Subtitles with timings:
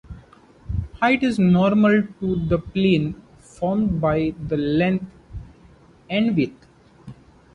[0.99, 5.05] Height is normal to the plane formed by the length
[6.09, 6.65] and width.